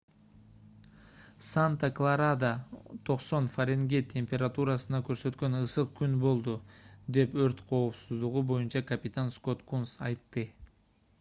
[1.47, 2.49] санта-кларада
[3.09, 6.55] 90 фаренгейт температураны көрсөткөн ысык күн болду-
[7.19, 10.47] деп өрт коопсуздугу боюнча капитан скотт кунс айтты